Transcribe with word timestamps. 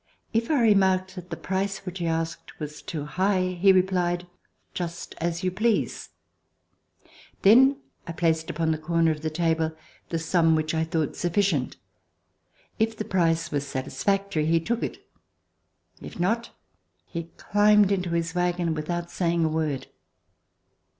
If 0.33 0.49
I 0.49 0.59
remarked 0.63 1.13
that 1.13 1.29
the 1.29 1.37
price 1.37 1.85
which 1.85 1.99
he 1.99 2.07
asked 2.07 2.59
was 2.59 2.81
too 2.81 3.05
high, 3.05 3.49
he 3.61 3.71
replied: 3.71 4.25
"Just 4.73 5.13
as 5.19 5.43
you 5.43 5.51
please." 5.51 6.09
Then 7.43 7.77
I 8.07 8.11
placed 8.13 8.49
upon 8.49 8.71
the 8.71 8.79
corner 8.79 9.11
of 9.11 9.21
the 9.21 9.29
table 9.29 9.73
the 10.09 10.17
sum 10.17 10.55
which 10.55 10.73
I 10.73 10.85
thought 10.85 11.15
sufficient. 11.15 11.77
If 12.79 12.97
the 12.97 13.05
price 13.05 13.51
was 13.51 13.67
satisfactory, 13.67 14.47
he 14.47 14.59
took 14.59 14.81
it; 14.81 15.07
if 16.01 16.19
not, 16.19 16.49
he 17.05 17.25
climbed 17.37 17.91
into 17.91 18.09
his 18.09 18.33
wagon, 18.33 18.73
without 18.73 19.01
COUNTRY 19.01 19.03
LIFE 19.03 19.11
saying 19.15 19.45
a 19.45 19.49
word. 19.49 19.87